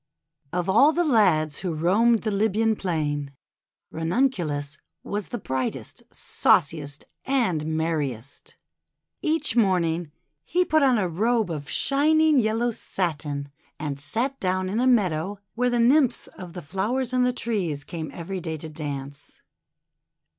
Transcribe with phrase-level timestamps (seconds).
[0.51, 3.33] Of all the lads who roamed the Libyan plain,
[3.91, 8.55] Ranunculus was the brightest, sauciest, and merriest.
[9.21, 10.11] Each morning
[10.43, 13.99] he put on a robe of WHY FROGS CALL BUTTERCUPS 133 shining yellow satin, and
[13.99, 18.39] sat down in a meadow, where the Nymphs of the flowers and trees came every
[18.39, 19.41] day to dance.